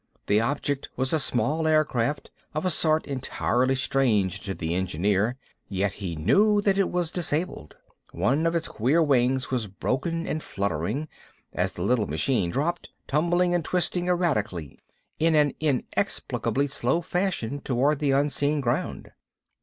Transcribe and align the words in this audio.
The 0.25 0.39
object 0.41 0.89
was 0.95 1.13
a 1.13 1.19
small 1.19 1.67
air 1.67 1.85
craft, 1.85 2.31
of 2.55 2.65
a 2.65 2.71
sort 2.71 3.05
entirely 3.05 3.75
strange 3.75 4.39
to 4.39 4.55
the 4.55 4.73
engineer; 4.73 5.35
yet 5.69 5.93
he 6.01 6.15
knew 6.15 6.59
that 6.61 6.79
it 6.79 6.89
was 6.89 7.11
disabled. 7.11 7.75
One 8.11 8.47
of 8.47 8.55
its 8.55 8.67
queer 8.67 9.03
wings 9.03 9.51
was 9.51 9.67
broken 9.67 10.25
and 10.25 10.41
fluttering, 10.41 11.07
as 11.53 11.73
the 11.73 11.83
little 11.83 12.07
machine 12.07 12.49
dropped, 12.49 12.89
tumbling 13.05 13.53
and 13.53 13.63
twisting 13.63 14.07
erratically, 14.07 14.79
in 15.19 15.35
an 15.35 15.53
inexplicably 15.59 16.65
slow 16.65 17.01
fashion 17.01 17.59
toward 17.61 17.99
the 17.99 18.09
unseen 18.09 18.59
ground. 18.59 19.11